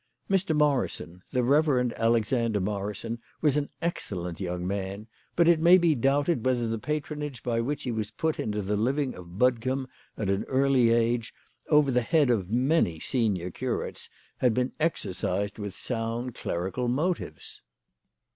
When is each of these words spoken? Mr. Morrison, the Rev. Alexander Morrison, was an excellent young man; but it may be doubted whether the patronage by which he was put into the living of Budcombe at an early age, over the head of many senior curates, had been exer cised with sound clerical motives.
Mr. 0.27 0.55
Morrison, 0.57 1.21
the 1.31 1.43
Rev. 1.43 1.93
Alexander 1.95 2.59
Morrison, 2.59 3.19
was 3.39 3.55
an 3.55 3.69
excellent 3.83 4.39
young 4.39 4.65
man; 4.65 5.05
but 5.35 5.47
it 5.47 5.59
may 5.59 5.77
be 5.77 5.93
doubted 5.93 6.43
whether 6.43 6.67
the 6.67 6.79
patronage 6.79 7.43
by 7.43 7.61
which 7.61 7.83
he 7.83 7.91
was 7.91 8.09
put 8.09 8.39
into 8.39 8.63
the 8.63 8.75
living 8.75 9.13
of 9.13 9.37
Budcombe 9.37 9.87
at 10.17 10.27
an 10.27 10.43
early 10.45 10.89
age, 10.89 11.35
over 11.69 11.91
the 11.91 12.01
head 12.01 12.31
of 12.31 12.49
many 12.49 12.99
senior 12.99 13.51
curates, 13.51 14.09
had 14.37 14.55
been 14.55 14.71
exer 14.79 15.11
cised 15.13 15.59
with 15.59 15.75
sound 15.75 16.33
clerical 16.33 16.87
motives. 16.87 17.61